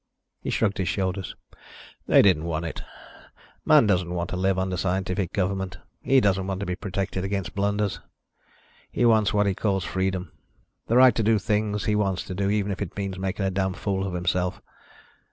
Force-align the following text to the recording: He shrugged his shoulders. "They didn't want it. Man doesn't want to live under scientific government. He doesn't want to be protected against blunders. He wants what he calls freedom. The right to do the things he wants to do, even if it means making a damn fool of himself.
He 0.41 0.49
shrugged 0.49 0.79
his 0.79 0.87
shoulders. 0.89 1.35
"They 2.07 2.23
didn't 2.23 2.45
want 2.45 2.65
it. 2.65 2.81
Man 3.63 3.85
doesn't 3.85 4.11
want 4.15 4.31
to 4.31 4.35
live 4.35 4.57
under 4.57 4.75
scientific 4.75 5.31
government. 5.31 5.77
He 6.01 6.19
doesn't 6.19 6.47
want 6.47 6.59
to 6.61 6.65
be 6.65 6.75
protected 6.75 7.23
against 7.23 7.53
blunders. 7.53 7.99
He 8.91 9.05
wants 9.05 9.31
what 9.31 9.45
he 9.45 9.53
calls 9.53 9.83
freedom. 9.83 10.31
The 10.87 10.97
right 10.97 11.13
to 11.13 11.21
do 11.21 11.33
the 11.35 11.39
things 11.39 11.85
he 11.85 11.95
wants 11.95 12.23
to 12.23 12.33
do, 12.33 12.49
even 12.49 12.71
if 12.71 12.81
it 12.81 12.97
means 12.97 13.19
making 13.19 13.45
a 13.45 13.51
damn 13.51 13.73
fool 13.75 14.03
of 14.07 14.15
himself. 14.15 14.59